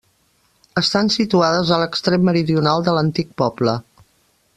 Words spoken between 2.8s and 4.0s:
de l'antic poble.